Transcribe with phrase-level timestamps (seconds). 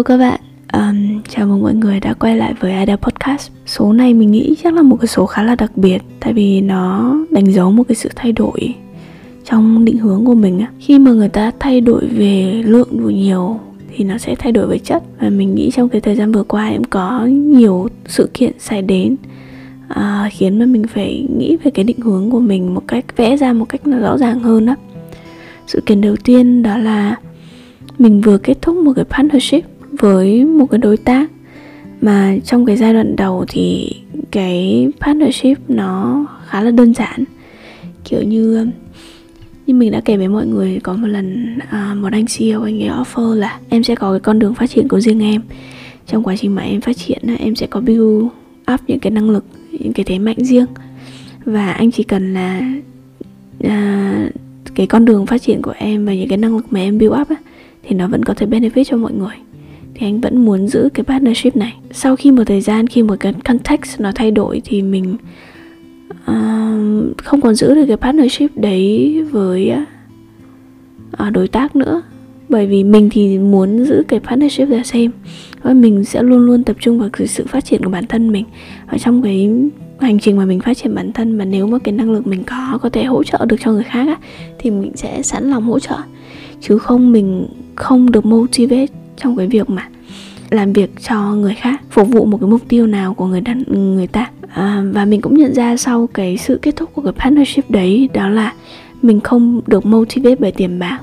[0.00, 0.40] Hello các bạn,
[0.72, 3.50] um, chào mừng mọi người đã quay lại với Ada Podcast.
[3.66, 6.60] Số này mình nghĩ chắc là một cái số khá là đặc biệt Tại vì
[6.60, 8.74] nó đánh dấu một cái sự thay đổi
[9.44, 13.60] trong định hướng của mình Khi mà người ta thay đổi về lượng đủ nhiều
[13.96, 15.02] thì nó sẽ thay đổi về chất.
[15.20, 18.82] Và mình nghĩ trong cái thời gian vừa qua em có nhiều sự kiện xảy
[18.82, 19.16] đến
[19.88, 23.36] à, Khiến mà mình phải nghĩ về cái định hướng của mình một cách vẽ
[23.36, 24.74] ra một cách nó rõ ràng hơn đó
[25.66, 27.16] Sự kiện đầu tiên đó là
[27.98, 31.30] mình vừa kết thúc một cái partnership với một cái đối tác.
[32.00, 33.92] Mà trong cái giai đoạn đầu thì
[34.30, 37.24] cái partnership nó khá là đơn giản.
[38.04, 38.66] Kiểu như
[39.66, 42.82] như mình đã kể với mọi người có một lần à, một anh CEO anh
[42.82, 45.42] ấy offer là em sẽ có cái con đường phát triển của riêng em.
[46.06, 48.24] Trong quá trình mà em phát triển em sẽ có build
[48.74, 50.66] up những cái năng lực những cái thế mạnh riêng.
[51.44, 52.60] Và anh chỉ cần là
[53.64, 54.28] à,
[54.74, 57.20] cái con đường phát triển của em và những cái năng lực mà em build
[57.20, 57.36] up á,
[57.82, 59.34] thì nó vẫn có thể benefit cho mọi người
[60.00, 61.74] thì anh vẫn muốn giữ cái partnership này.
[61.92, 65.16] Sau khi một thời gian khi một cái context nó thay đổi thì mình
[66.10, 69.72] uh, không còn giữ được cái partnership đấy với
[71.26, 72.02] uh, đối tác nữa.
[72.48, 75.10] Bởi vì mình thì muốn giữ cái partnership ra xem.
[75.62, 78.44] Và mình sẽ luôn luôn tập trung vào sự phát triển của bản thân mình.
[78.90, 79.50] Và trong cái
[80.00, 82.44] hành trình mà mình phát triển bản thân mà nếu mà cái năng lực mình
[82.44, 84.16] có có thể hỗ trợ được cho người khác á,
[84.58, 85.96] thì mình sẽ sẵn lòng hỗ trợ.
[86.60, 89.88] Chứ không mình không được motivate trong cái việc mà
[90.50, 93.62] làm việc cho người khác phục vụ một cái mục tiêu nào của người đàn
[93.96, 94.30] người ta.
[94.48, 98.08] À, và mình cũng nhận ra sau cái sự kết thúc của cái partnership đấy
[98.14, 98.52] đó là
[99.02, 100.98] mình không được motivate bởi tiền bạc.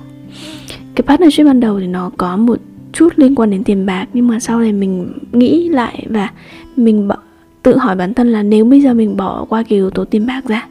[0.95, 2.59] Cái partnership ban đầu thì nó có một
[2.93, 6.29] chút liên quan đến tiền bạc nhưng mà sau này mình nghĩ lại và
[6.75, 7.09] mình
[7.63, 10.25] tự hỏi bản thân là nếu bây giờ mình bỏ qua cái yếu tố tiền
[10.25, 10.67] bạc ra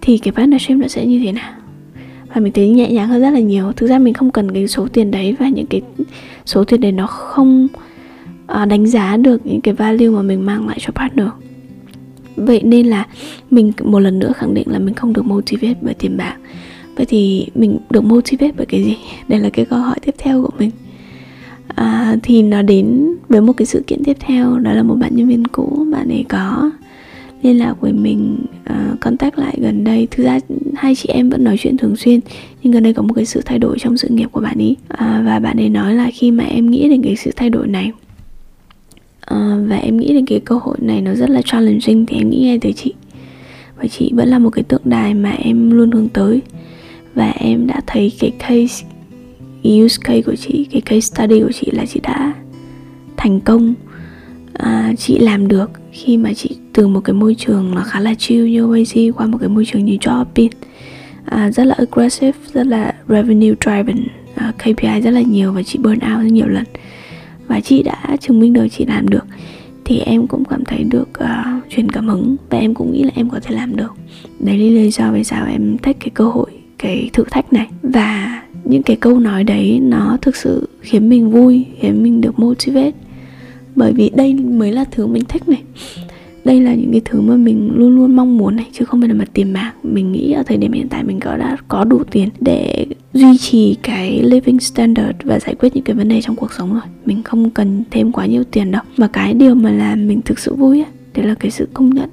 [0.00, 1.52] thì cái partnership nó sẽ như thế nào?
[2.34, 3.72] Và mình thấy nhẹ nhàng hơn rất là nhiều.
[3.72, 5.82] Thực ra mình không cần cái số tiền đấy và những cái
[6.46, 7.68] số tiền đấy nó không
[8.62, 11.26] uh, đánh giá được những cái value mà mình mang lại cho partner.
[12.36, 13.06] Vậy nên là
[13.50, 16.36] mình một lần nữa khẳng định là mình không được motivate bởi tiền bạc.
[16.96, 18.96] Vậy thì mình được motivate bởi cái gì?
[19.28, 20.70] Đây là cái câu hỏi tiếp theo của mình.
[21.68, 24.58] À, thì nó đến với một cái sự kiện tiếp theo.
[24.58, 25.86] Đó là một bạn nhân viên cũ.
[25.92, 26.70] Bạn ấy có
[27.42, 28.36] liên lạc với mình
[28.70, 30.08] uh, contact lại gần đây.
[30.10, 30.38] Thực ra
[30.74, 32.20] hai chị em vẫn nói chuyện thường xuyên
[32.62, 34.76] nhưng gần đây có một cái sự thay đổi trong sự nghiệp của bạn ấy
[34.92, 37.50] uh, à, và bạn ấy nói là khi mà em nghĩ đến cái sự thay
[37.50, 37.92] đổi này
[39.34, 42.30] uh, và em nghĩ đến cái cơ hội này nó rất là challenging thì em
[42.30, 42.94] nghĩ ngay tới chị.
[43.76, 46.40] Và chị vẫn là một cái tượng đài mà em luôn hướng tới.
[47.14, 48.86] Và em đã thấy cái case
[49.62, 52.32] use case của chị cái case study của chị là chị đã
[53.16, 53.74] thành công.
[54.52, 58.14] À, chị làm được khi mà chị từ một cái môi trường là khá là
[58.14, 60.50] chill như OAC qua một cái môi trường như Jobin
[61.24, 65.78] à, rất là aggressive rất là revenue driven à, KPI rất là nhiều và chị
[65.78, 66.64] burn out rất nhiều lần.
[67.48, 69.24] Và chị đã chứng minh được chị làm được.
[69.84, 73.10] Thì em cũng cảm thấy được uh, truyền cảm hứng và em cũng nghĩ là
[73.14, 73.94] em có thể làm được.
[74.38, 77.66] Đấy là lý do vì sao em thích cái cơ hội cái thử thách này.
[77.82, 82.38] Và những cái câu nói đấy nó thực sự khiến mình vui khiến mình được
[82.38, 82.92] motivate.
[83.76, 85.62] Bởi vì đây mới là thứ mình thích này
[86.44, 89.08] đây là những cái thứ mà mình luôn luôn mong muốn này chứ không phải
[89.08, 89.72] là mặt tiền bạc.
[89.82, 93.38] Mình nghĩ ở thời điểm hiện tại mình có đã có đủ tiền để duy
[93.38, 96.82] trì cái living standard và giải quyết những cái vấn đề trong cuộc sống rồi.
[97.06, 98.82] Mình không cần thêm quá nhiều tiền đâu.
[98.96, 101.90] Mà cái điều mà làm mình thực sự vui ấy, đấy là cái sự công
[101.90, 102.08] nhận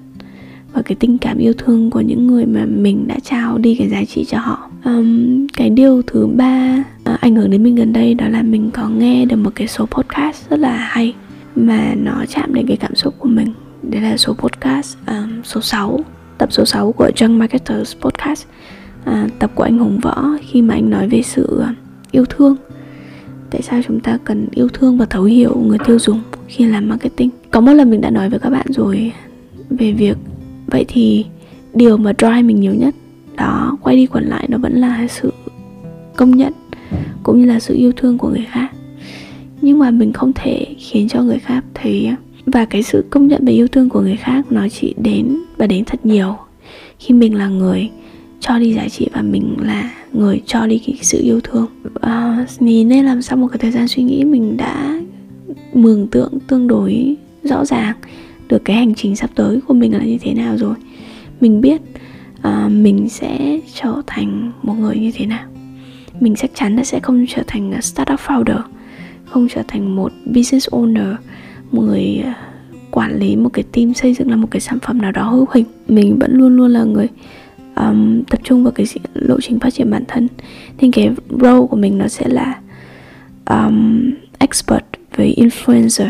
[0.73, 3.89] và cái tình cảm yêu thương của những người mà mình đã trao đi cái
[3.89, 4.69] giá trị cho họ.
[4.85, 6.83] Um, cái điều thứ ba
[7.13, 9.67] uh, ảnh hưởng đến mình gần đây đó là mình có nghe được một cái
[9.67, 11.13] số podcast rất là hay
[11.55, 13.47] mà nó chạm đến cái cảm xúc của mình
[13.89, 15.99] đây là số podcast um, số 6
[16.37, 18.45] tập số 6 của Young Marketers Podcast.
[19.05, 21.75] À, tập của anh Hùng Võ khi mà anh nói về sự à,
[22.11, 22.55] yêu thương.
[23.49, 26.89] Tại sao chúng ta cần yêu thương và thấu hiểu người tiêu dùng khi làm
[26.89, 27.29] marketing?
[27.51, 29.11] Có một lần mình đã nói với các bạn rồi
[29.69, 30.17] về việc
[30.67, 31.25] vậy thì
[31.73, 32.95] điều mà drive mình nhiều nhất
[33.37, 35.33] đó quay đi quẩn lại nó vẫn là sự
[36.16, 36.53] công nhận
[37.23, 38.72] cũng như là sự yêu thương của người khác.
[39.61, 42.11] Nhưng mà mình không thể khiến cho người khác thấy
[42.47, 45.67] và cái sự công nhận và yêu thương của người khác nó chỉ đến và
[45.67, 46.35] đến thật nhiều.
[46.99, 47.90] Khi mình là người
[48.40, 51.66] cho đi giá trị và mình là người cho đi cái sự yêu thương.
[52.02, 54.99] À, mình nên làm sau một cái thời gian suy nghĩ mình đã
[55.73, 57.96] mường tượng tương đối rõ ràng
[58.47, 60.76] được cái hành trình sắp tới của mình là như thế nào rồi.
[61.41, 61.82] Mình biết
[62.41, 65.46] à, mình sẽ trở thành một người như thế nào.
[66.20, 68.61] Mình chắc chắn là sẽ không trở thành à, startup founder
[69.29, 71.16] không trở thành một business owner
[71.72, 72.35] một người à,
[72.91, 75.46] quản lý một cái team xây dựng là một cái sản phẩm nào đó hữu
[75.52, 75.66] hình.
[75.87, 77.08] Mình vẫn luôn luôn là người
[77.75, 80.28] um, tập trung vào cái lộ trình phát triển bản thân.
[80.78, 82.59] Thì cái role của mình nó sẽ là
[83.46, 84.85] um, expert
[85.16, 86.09] với influencer.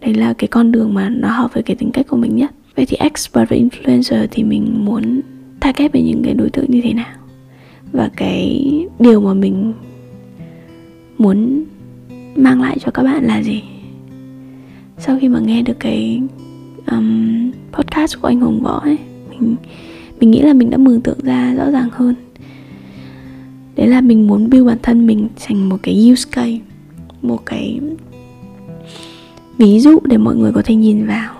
[0.00, 2.50] Đấy là cái con đường mà nó hợp với cái tính cách của mình nhất.
[2.76, 5.20] Vậy thì expert và influencer thì mình muốn
[5.60, 7.14] target về những cái đối tượng như thế nào?
[7.92, 8.62] Và cái
[8.98, 9.72] điều mà mình
[11.18, 11.64] muốn
[12.36, 13.62] mang lại cho các bạn là gì?
[14.98, 16.22] Sau khi mà nghe được cái
[16.90, 18.98] um, podcast của anh hùng võ ấy
[19.30, 19.56] mình
[20.20, 22.14] mình nghĩ là mình đã mường tượng ra rõ ràng hơn.
[23.76, 26.58] Đấy là mình muốn build bản thân mình thành một cái use case
[27.22, 27.80] một cái
[29.58, 31.34] ví dụ để mọi người có thể nhìn vào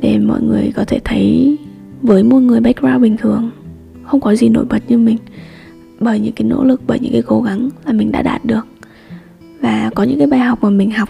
[0.00, 1.56] để mọi người có thể thấy
[2.02, 3.50] với một người background bình thường
[4.02, 5.16] không có gì nổi bật như mình
[6.00, 8.66] bởi những cái nỗ lực bởi những cái cố gắng là mình đã đạt được
[9.62, 11.08] và có những cái bài học mà mình học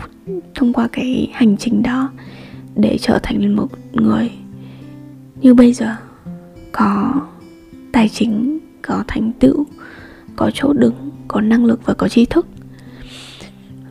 [0.54, 2.10] thông qua cái hành trình đó
[2.76, 4.31] để trở thành một người.
[5.40, 5.96] Như bây giờ
[6.72, 7.14] có
[7.93, 9.66] tài chính có thành tựu
[10.37, 10.94] có chỗ đứng
[11.28, 12.46] có năng lực và có tri thức.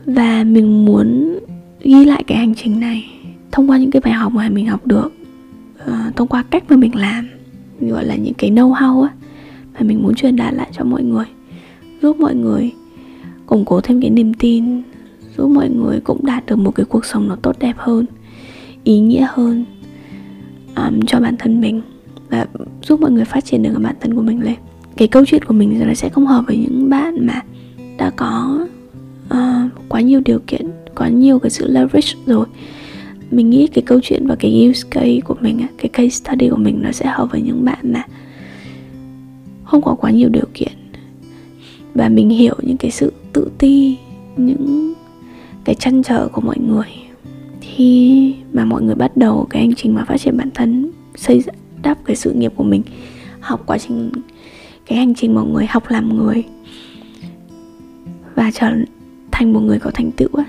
[0.06, 1.38] Và mình muốn
[1.80, 3.10] ghi lại cái hành trình này
[3.52, 5.12] thông qua những cái bài học mà mình học được
[5.82, 7.28] uh, thông qua cách mà mình làm
[7.80, 9.10] gọi là những cái know how á
[9.74, 11.24] mà mình muốn truyền đạt lại cho mọi người
[12.02, 12.72] giúp mọi người
[13.52, 14.82] củng cố thêm cái niềm tin
[15.36, 18.06] giúp mọi người cũng đạt được một cái cuộc sống nó tốt đẹp hơn
[18.84, 19.64] ý nghĩa hơn
[20.76, 21.80] um, cho bản thân mình
[22.30, 22.46] và
[22.82, 24.54] giúp mọi người phát triển được bản thân của mình lên.
[24.96, 27.40] Cái câu chuyện của mình nó sẽ không hợp với những bạn mà
[27.98, 28.66] đã có
[29.34, 32.46] uh, quá nhiều điều kiện quá nhiều cái sự leverage rồi.
[33.30, 36.56] Mình nghĩ cái câu chuyện và cái use case của mình cái case study của
[36.56, 38.04] mình nó sẽ hợp với những bạn mà
[39.64, 40.72] không có quá nhiều điều kiện.
[41.94, 43.98] Và mình hiểu những cái sự tự ti
[44.36, 44.94] những
[45.64, 46.86] cái chăn trở của mọi người.
[47.60, 51.42] Khi mà mọi người bắt đầu cái hành trình mà phát triển bản thân xây
[51.82, 52.82] đắp cái sự nghiệp của mình
[53.40, 54.10] học quá trình
[54.86, 56.44] cái hành trình mọi người học làm người
[58.34, 58.70] và trở
[59.30, 60.46] thành một người có thành tựu ấy,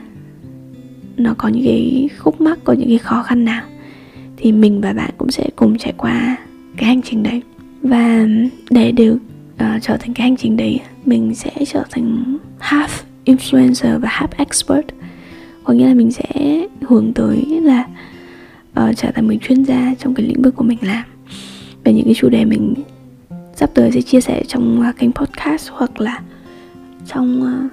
[1.17, 3.63] nó có những cái khúc mắc có những cái khó khăn nào
[4.37, 6.37] thì mình và bạn cũng sẽ cùng trải qua
[6.77, 7.41] cái hành trình đấy.
[7.81, 8.27] Và
[8.69, 9.17] để được
[9.53, 12.87] uh, trở thành cái hành trình đấy mình sẽ trở thành half
[13.25, 14.85] influencer và half expert.
[15.63, 17.87] Có nghĩa là mình sẽ hướng tới là
[18.79, 21.03] uh, trở thành một chuyên gia trong cái lĩnh vực của mình làm.
[21.83, 22.73] Về những cái chủ đề mình
[23.55, 26.21] sắp tới sẽ chia sẻ trong uh, kênh podcast hoặc là
[27.07, 27.71] trong uh,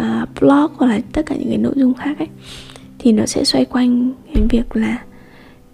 [0.00, 2.28] uh, blog hoặc là tất cả những cái nội dung khác ấy.
[2.98, 5.02] Thì nó sẽ xoay quanh cái việc là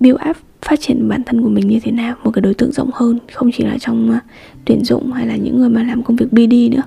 [0.00, 2.72] build up phát triển bản thân của mình như thế nào một cái đối tượng
[2.72, 4.22] rộng hơn không chỉ là trong uh,
[4.64, 6.82] tuyển dụng hay là những người mà làm công việc BD nữa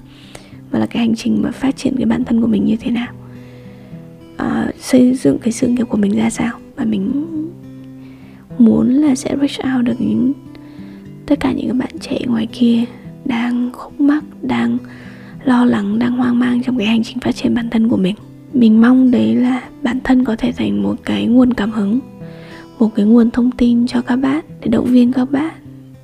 [0.71, 2.91] mà là cái hành trình mà phát triển cái bản thân của mình như thế
[2.91, 3.13] nào.
[4.35, 7.25] Uh, xây dựng cái sự nghiệp của mình ra sao và mình
[8.57, 10.33] muốn là sẽ reach out được những
[11.25, 12.83] tất cả những cái bạn trẻ ngoài kia
[13.25, 14.77] đang khúc mắc đang
[15.43, 18.15] lo lắng đang hoang mang trong cái hành trình phát triển bản thân của mình.
[18.53, 21.99] Mình mong đấy là bản thân có thể thành một cái nguồn cảm hứng
[22.79, 25.53] một cái nguồn thông tin cho các bạn để động viên các bạn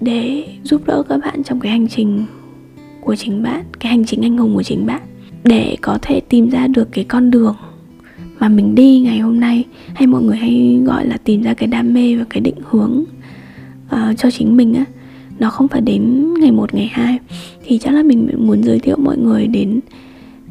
[0.02, 2.26] để giúp đỡ các bạn trong cái hành trình
[3.02, 5.02] của chính bạn cái hành trình anh hùng của chính bạn
[5.44, 7.56] để có thể tìm ra được cái con đường
[8.40, 9.66] mà mình đi ngày hôm nay.
[9.94, 13.04] Hay mọi người hay gọi là tìm ra cái đam mê và cái định hướng
[13.86, 14.86] uh, cho chính mình á.
[15.40, 17.20] Nó không phải đến ngày một ngày hai.
[17.66, 19.80] Thì chắc là mình muốn giới thiệu mọi người đến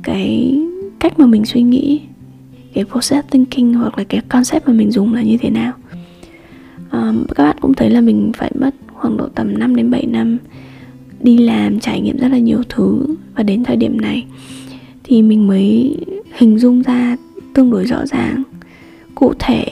[0.02, 0.58] cái
[0.98, 2.00] cách mà mình suy nghĩ
[2.74, 5.72] cái process thinking hoặc là cái concept mà mình dùng là như thế nào
[6.92, 10.06] um, các bạn cũng thấy là mình phải mất khoảng độ tầm 5 đến 7
[10.06, 10.38] năm
[11.20, 13.06] đi làm trải nghiệm rất là nhiều thứ.
[13.34, 14.24] Và đến thời điểm này
[15.04, 15.96] thì mình mới
[16.32, 17.16] hình dung ra
[17.54, 18.42] tương đối rõ ràng
[19.14, 19.64] cụ thể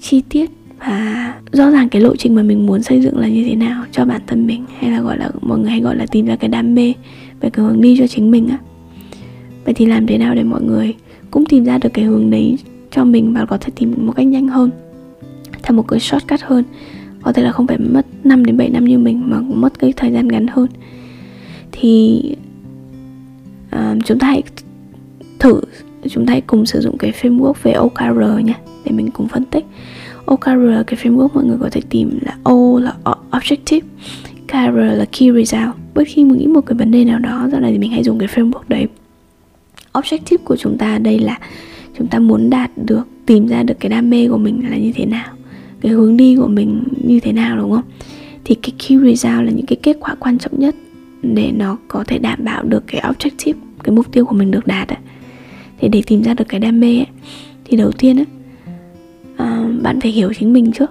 [0.00, 3.44] chi tiết và rõ ràng cái lộ trình mà mình muốn xây dựng là như
[3.44, 6.06] thế nào cho bản thân mình hay là gọi là mọi người hay gọi là
[6.06, 6.92] tìm ra cái đam mê
[7.40, 8.58] về cái hướng đi cho chính mình á.
[9.64, 10.94] Vậy thì làm thế nào để mọi người
[11.30, 12.56] cũng tìm ra được cái hướng đấy
[12.90, 14.70] cho mình và có thể tìm một cách nhanh hơn?
[15.64, 16.64] Theo một cái shortcut hơn.
[17.22, 19.78] Có thể là không phải mất 5 đến 7 năm như mình mà cũng mất
[19.78, 20.66] cái thời gian ngắn hơn.
[21.72, 22.22] Thì
[23.76, 24.42] uh, chúng ta hãy
[25.38, 25.60] thử
[26.10, 28.54] chúng ta hãy cùng sử dụng cái framework về OKR nhé
[28.84, 29.64] để mình cùng phân tích.
[30.24, 32.94] OKR cái framework mọi người có thể tìm là O là
[33.30, 33.80] objective.
[34.48, 35.74] KR là key result.
[35.94, 38.04] Bất khi mình nghĩ một cái vấn đề nào đó do này thì mình hãy
[38.04, 38.88] dùng cái framework đấy.
[39.92, 41.38] Objective của chúng ta đây là
[41.98, 44.92] chúng ta muốn đạt được tìm ra được cái đam mê của mình là như
[44.94, 45.26] thế nào
[45.84, 47.84] cái hướng đi của mình như thế nào đúng không?
[48.44, 50.74] Thì cái key result là những cái kết quả quan trọng nhất
[51.22, 54.66] để nó có thể đảm bảo được cái objective cái mục tiêu của mình được
[54.66, 54.98] đạt ấy.
[55.78, 57.06] thì để tìm ra được cái đam mê ấy,
[57.64, 58.26] thì đầu tiên ấy,
[59.36, 60.90] à, bạn phải hiểu chính mình trước.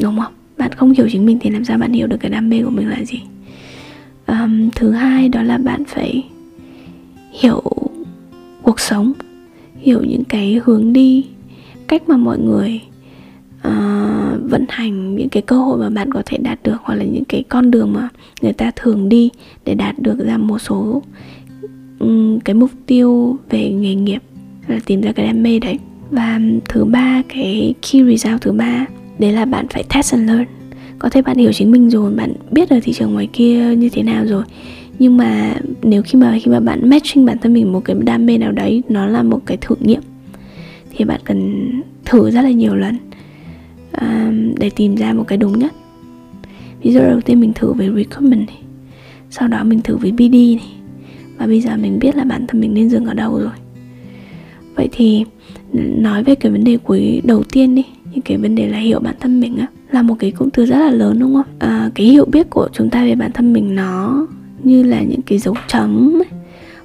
[0.00, 0.32] Đúng không?
[0.58, 2.70] Bạn không hiểu chính mình thì làm sao bạn hiểu được cái đam mê của
[2.70, 3.22] mình là gì?
[4.26, 6.24] À, thứ hai đó là bạn phải
[7.40, 7.62] hiểu
[8.62, 9.12] cuộc sống
[9.80, 11.26] hiểu những cái hướng đi
[11.88, 12.80] cách mà mọi người
[13.68, 17.04] uh, vận hành những cái cơ hội mà bạn có thể đạt được hoặc là
[17.04, 18.08] những cái con đường mà
[18.42, 19.30] người ta thường đi
[19.64, 21.02] để đạt được ra một số
[21.98, 24.22] um, cái mục tiêu về nghề nghiệp
[24.66, 25.78] là tìm ra cái đam mê đấy.
[26.10, 28.86] Và thứ ba cái key result thứ ba
[29.18, 30.44] đấy là bạn phải test and learn.
[30.98, 33.88] Có thể bạn hiểu chính mình rồi bạn biết ở thị trường ngoài kia như
[33.88, 34.44] thế nào rồi.
[34.98, 38.26] Nhưng mà nếu khi mà khi mà bạn matching bản thân mình một cái đam
[38.26, 40.00] mê nào đấy nó là một cái thử nghiệm
[40.90, 41.70] thì bạn cần
[42.04, 42.96] thử rất là nhiều lần
[44.00, 45.72] um, để tìm ra một cái đúng nhất.
[46.82, 48.62] Ví dụ đầu tiên mình thử về recruitment này
[49.32, 50.72] sau đó mình thử với BD này
[51.38, 53.52] và bây giờ mình biết là bản thân mình nên dừng ở đâu rồi.
[54.74, 55.24] Vậy thì
[55.72, 59.00] nói về cái vấn đề cuối đầu tiên đi những cái vấn đề là hiểu
[59.00, 61.46] bản thân mình á là một cái cụm từ rất là lớn đúng không?
[61.58, 64.26] À, cái hiểu biết của chúng ta về bản thân mình nó
[64.62, 66.22] như là những cái dấu chấm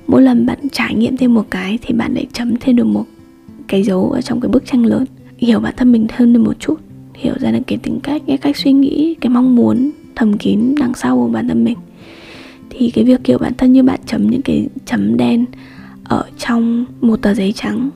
[0.07, 3.05] mỗi lần bạn trải nghiệm thêm một cái thì bạn lại chấm thêm được một
[3.67, 5.05] cái dấu ở trong cái bức tranh lớn.
[5.37, 6.79] Hiểu bản thân mình hơn được một chút
[7.17, 10.75] hiểu ra được cái tính cách, cái cách suy nghĩ, cái mong muốn thầm kín
[10.79, 11.77] đằng sau của bản thân mình.
[12.69, 15.45] Thì cái việc hiểu bản thân như bạn chấm những cái chấm đen
[16.03, 17.89] ở trong một tờ giấy trắng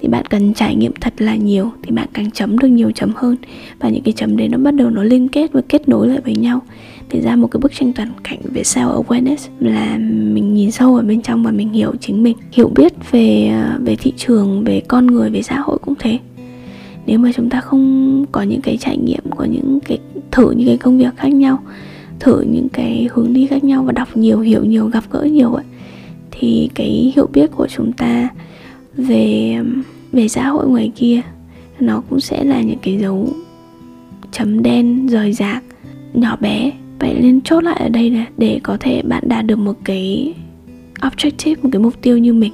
[0.00, 3.12] thì bạn cần trải nghiệm thật là nhiều, thì bạn càng chấm được nhiều chấm
[3.16, 3.36] hơn.
[3.78, 6.20] Và những cái chấm đấy nó bắt đầu nó liên kết và kết nối lại
[6.24, 6.60] với nhau.
[7.12, 10.96] Để ra một cái bức tranh toàn cảnh về self awareness là mình nhìn sâu
[10.96, 12.36] ở bên trong và mình hiểu chính mình.
[12.52, 16.18] Hiểu biết về ờ, về thị trường, về con người, về xã hội cũng thế
[17.06, 19.98] nếu mà chúng ta không có những cái trải nghiệm, có những cái,
[20.30, 21.62] thử những cái công việc khác nhau,
[22.20, 25.52] thử những cái hướng đi khác nhau và đọc nhiều, hiểu nhiều, gặp gỡ nhiều
[25.52, 25.64] ấy,
[26.30, 28.28] thì cái hiểu biết của chúng ta
[28.96, 29.56] về
[30.12, 31.20] về xã hội ngoài kia,
[31.80, 33.28] nó cũng sẽ là những cái dấu
[34.32, 35.62] chấm đen, rời rạc,
[36.14, 36.70] nhỏ bé.
[36.98, 40.34] Vậy nên chốt lại ở đây là để có thể bạn đạt được một cái
[41.00, 42.52] objective, một cái mục tiêu như mình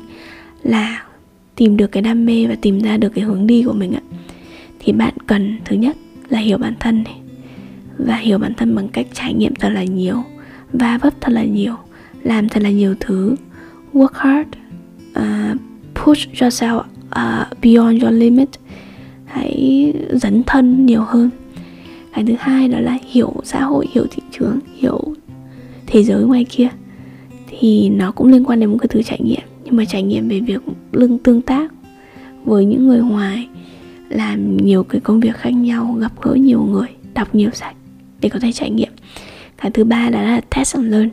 [0.63, 1.03] là
[1.57, 4.03] tìm được cái đam mê và tìm ra được cái hướng đi của mình ạ
[4.83, 5.97] thì bạn cần thứ nhất
[6.29, 7.17] là hiểu bản thân này
[7.99, 10.23] và hiểu bản thân bằng cách trải nghiệm thật là nhiều
[10.73, 11.77] va vấp thật là nhiều
[12.23, 13.37] làm thật là nhiều thứ.
[13.93, 14.49] Work hard
[15.19, 15.61] uh,
[15.95, 18.49] push yourself uh, beyond your limit.
[19.25, 21.31] Hãy dấn thân nhiều hơn.
[22.15, 25.15] Cái thứ hai đó là hiểu xã hội hiểu thị trường hiểu
[25.87, 26.69] thế giới ngoài kia.
[27.49, 30.29] Thì nó cũng liên quan đến một cái thứ trải nghiệm nhưng mà trải nghiệm
[30.29, 30.63] về việc
[30.93, 31.73] lưng tương tác
[32.45, 33.49] với những người ngoài
[34.13, 37.75] làm nhiều cái công việc khác nhau gặp gỡ nhiều người đọc nhiều sách
[38.21, 38.93] để có thể trải nghiệm.
[39.63, 41.11] Cái thứ ba đó là test and learn.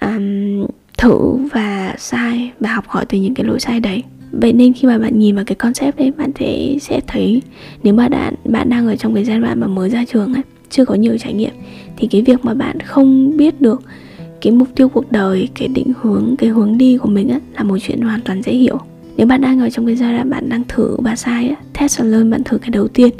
[0.00, 0.66] Um,
[0.98, 4.02] thử và sai và học hỏi từ những cái lỗi sai đấy.
[4.32, 7.42] Vậy nên khi mà bạn nhìn vào cái concept đấy bạn sẽ sẽ thấy
[7.82, 10.42] nếu mà bạn bạn đang ở trong cái giai đoạn mà mới ra trường ấy
[10.70, 11.52] chưa có nhiều trải nghiệm
[11.96, 13.82] thì cái việc mà bạn không biết được
[14.40, 17.62] cái mục tiêu cuộc đời cái định hướng cái hướng đi của mình ấy, là
[17.62, 18.80] một chuyện hoàn toàn dễ hiểu
[19.16, 21.98] nếu bạn đang ở trong cái giai đoạn bạn đang thử và sai á test
[21.98, 23.10] and learn bạn thử cái đầu tiên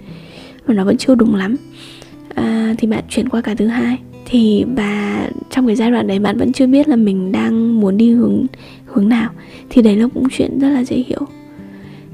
[0.67, 1.57] mà nó vẫn chưa đúng lắm
[2.35, 3.99] à, thì bạn chuyển qua cái thứ hai.
[4.27, 7.97] Thì và trong cái giai đoạn đấy bạn vẫn chưa biết là mình đang muốn
[7.97, 8.47] đi hướng
[8.87, 9.31] hướng nào
[9.71, 11.21] thì đấy là cũng chuyện rất là dễ hiểu.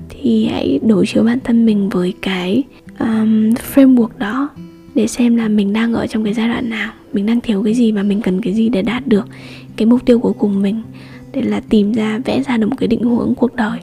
[0.08, 2.62] Thì hãy đối chiếu bản thân mình với cái
[2.98, 4.48] um, framework đó
[4.94, 7.74] để xem là mình đang ở trong cái giai đoạn nào mình đang thiếu cái
[7.74, 9.24] gì và mình cần cái gì để đạt được
[9.76, 10.82] cái mục tiêu cuối cùng mình
[11.32, 13.78] để là tìm ra, vẽ ra được một cái định hướng cuộc đời,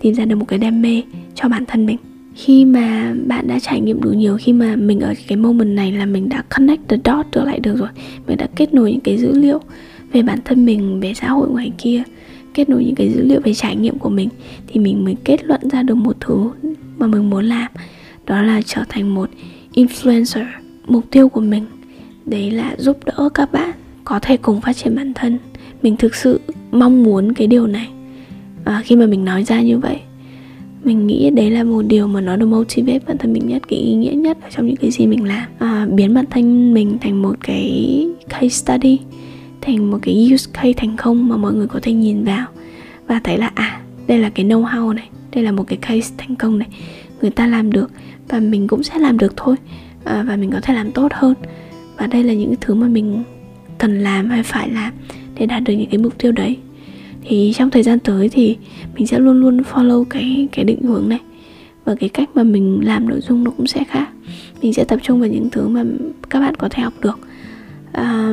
[0.00, 1.02] tìm ra được một cái đam mê
[1.34, 1.96] cho bản thân mình.
[2.34, 5.92] Khi mà bạn đã trải nghiệm đủ nhiều, khi mà mình ở cái moment này
[5.92, 7.88] là mình đã connect the dot trở lại được rồi.
[8.26, 9.60] Mình đã kết nối những cái dữ liệu
[10.12, 12.02] về bản thân mình, về xã hội ngoài kia,
[12.54, 14.28] kết nối những cái dữ liệu về trải nghiệm của mình,
[14.66, 16.50] thì mình mới kết luận ra được một thứ
[16.98, 17.72] mà mình muốn làm.
[18.26, 19.30] Đó là trở thành một
[19.74, 20.44] influencer.
[20.86, 21.64] Mục tiêu của mình,
[22.26, 23.70] đấy là giúp đỡ các bạn
[24.04, 25.38] có thể cùng phát triển bản thân
[25.84, 26.40] mình thực sự
[26.72, 27.88] mong muốn cái điều này.
[28.64, 30.00] À, khi mà mình nói ra như vậy
[30.84, 33.78] mình nghĩ đấy là một điều mà nó được motivate bản thân mình nhất cái
[33.78, 35.48] ý nghĩa nhất ở trong những cái gì mình làm.
[35.58, 38.98] À, biến bản thân mình thành một cái case study
[39.60, 42.46] thành một cái use case thành công mà mọi người có thể nhìn vào
[43.06, 46.14] và thấy là à đây là cái know how này đây là một cái case
[46.18, 46.68] thành công này
[47.22, 47.90] người ta làm được
[48.28, 49.56] và mình cũng sẽ làm được thôi.
[50.04, 51.34] À, và mình có thể làm tốt hơn.
[51.96, 53.22] Và đây là những thứ mà mình
[53.78, 54.92] cần làm hay phải làm
[55.38, 56.56] để đạt được những cái mục tiêu đấy.
[57.24, 58.56] Thì trong thời gian tới thì
[58.94, 61.20] mình sẽ luôn luôn follow cái cái định hướng này.
[61.84, 64.08] Và cái cách mà mình làm nội dung nó cũng sẽ khác.
[64.62, 65.84] Mình sẽ tập trung vào những thứ mà
[66.30, 67.18] các bạn có thể học được.
[67.92, 68.32] À,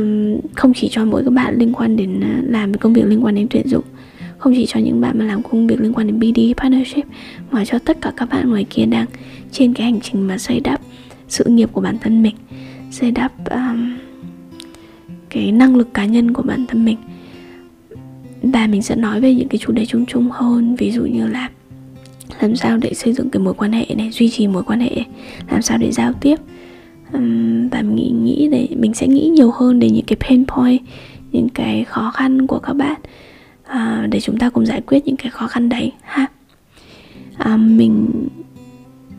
[0.56, 3.36] không chỉ cho mỗi các bạn liên quan đến à, làm công việc liên quan
[3.36, 3.84] đến tuyển dụng.
[4.38, 7.06] Không chỉ cho những bạn mà làm công việc liên quan đến BD partnership
[7.52, 9.06] mà cho tất cả các bạn ngoài kia đang
[9.52, 10.82] trên cái hành trình mà xây đắp
[11.28, 12.36] sự nghiệp của bản thân mình.
[12.92, 13.98] Xây đắp um,
[15.32, 16.98] cái năng lực cá nhân của bản thân mình.
[18.42, 21.28] Và mình sẽ nói về những cái chủ đề chung chung hơn ví dụ như
[21.28, 21.50] là
[22.42, 25.04] làm sao để xây dựng cái mối quan hệ này duy trì mối quan hệ
[25.52, 26.36] làm sao để giao tiếp.
[27.14, 30.46] Um, và mình nghĩ, nghĩ để mình sẽ nghĩ nhiều hơn đến những cái pain
[30.46, 30.82] point
[31.32, 33.02] những cái khó khăn của các bạn
[33.62, 36.26] uh, để chúng ta cùng giải quyết những cái khó khăn đấy ha.
[37.54, 38.08] Uh, mình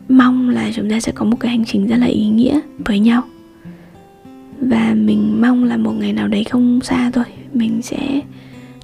[0.09, 2.99] mong là chúng ta sẽ có một cái hành trình rất là ý nghĩa với
[2.99, 3.23] nhau
[4.61, 8.21] và mình mong là một ngày nào đấy không xa thôi mình sẽ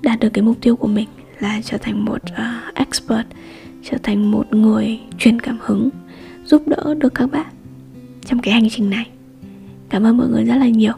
[0.02, 1.08] đạt được cái mục tiêu của mình
[1.40, 3.28] là trở thành một uh, expert
[3.84, 5.90] trở thành một người truyền cảm hứng
[6.46, 7.48] giúp đỡ được các bạn
[8.26, 9.08] trong cái hành trình này.
[9.90, 10.94] Cảm ơn mọi người rất là nhiều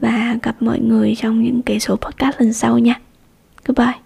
[0.00, 3.00] và gặp mọi người trong những cái số podcast lần sau nha.
[3.64, 4.03] Goodbye.